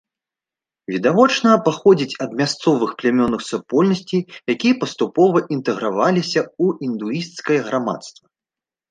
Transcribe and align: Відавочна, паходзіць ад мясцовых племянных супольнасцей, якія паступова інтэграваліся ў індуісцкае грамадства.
Відавочна, 0.91 1.49
паходзіць 1.65 2.15
ад 2.25 2.31
мясцовых 2.39 2.89
племянных 3.01 3.41
супольнасцей, 3.49 4.21
якія 4.53 4.77
паступова 4.85 5.39
інтэграваліся 5.57 6.41
ў 6.63 6.67
індуісцкае 6.89 7.59
грамадства. 7.69 8.25